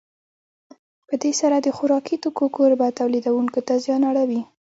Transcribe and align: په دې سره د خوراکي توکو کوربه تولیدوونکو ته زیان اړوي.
په 1.07 1.13
دې 1.21 1.31
سره 1.41 1.55
د 1.59 1.67
خوراکي 1.77 2.15
توکو 2.23 2.45
کوربه 2.55 2.87
تولیدوونکو 2.99 3.59
ته 3.67 3.73
زیان 3.83 4.01
اړوي. 4.09 4.41